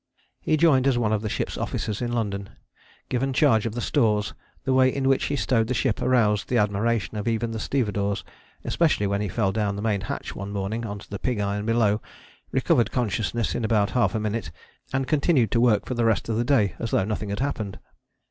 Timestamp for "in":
2.01-2.11, 4.89-5.07, 13.53-13.63